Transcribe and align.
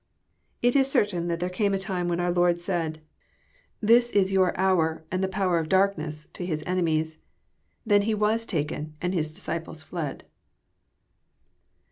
It 0.63 0.75
is 0.75 0.89
certain 0.89 1.27
that 1.27 1.39
there 1.39 1.47
came 1.47 1.75
a 1.75 1.77
time 1.77 2.07
when 2.07 2.19
our 2.19 2.31
Lord 2.31 2.59
said, 2.59 3.03
'^This 3.83 4.11
JOHN, 4.11 4.23
CHAP. 4.25 4.25
XI. 4.29 4.33
249 4.33 4.41
19 4.41 4.41
yonr 4.41 4.53
hour, 4.57 5.05
and 5.11 5.23
the 5.23 5.27
power 5.27 5.59
of 5.59 5.69
darkDess," 5.69 6.33
to 6.33 6.43
His 6.43 6.63
enemies. 6.65 7.19
Then 7.85 8.01
He 8.01 8.15
was 8.15 8.47
taken, 8.47 8.95
and 8.99 9.13
His 9.13 9.29
disciples 9.29 9.83
fled. 9.83 10.23